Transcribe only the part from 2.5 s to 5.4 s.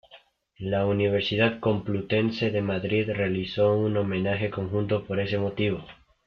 Madrid realizó un homenaje conjunto por ese